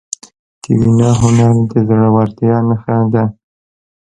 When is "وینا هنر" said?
0.79-1.53